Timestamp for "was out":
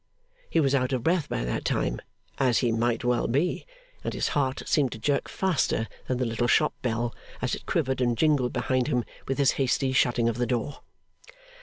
0.59-0.93